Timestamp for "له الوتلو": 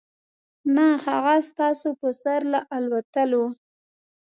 2.53-3.45